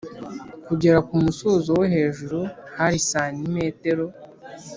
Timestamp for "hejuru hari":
1.93-2.97